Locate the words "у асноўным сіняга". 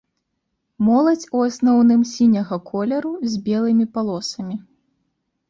1.39-2.59